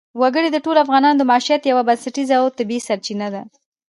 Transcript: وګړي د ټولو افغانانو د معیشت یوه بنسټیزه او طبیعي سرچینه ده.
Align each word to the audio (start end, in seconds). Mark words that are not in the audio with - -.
وګړي 0.21 0.49
د 0.51 0.57
ټولو 0.65 0.79
افغانانو 0.85 1.19
د 1.19 1.23
معیشت 1.31 1.61
یوه 1.71 1.83
بنسټیزه 1.87 2.35
او 2.41 2.45
طبیعي 2.57 2.85
سرچینه 2.87 3.27
ده. 3.33 3.41